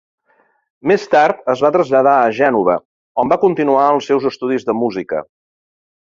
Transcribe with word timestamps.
Més 0.91 1.03
tard 1.09 1.51
es 1.53 1.59
va 1.65 1.69
traslladar 1.75 2.15
a 2.21 2.31
Gènova, 2.37 2.77
on 3.23 3.33
va 3.33 3.37
continuar 3.43 3.83
els 3.97 4.09
seus 4.13 4.25
estudis 4.31 4.65
de 4.71 4.75
música. 4.83 5.21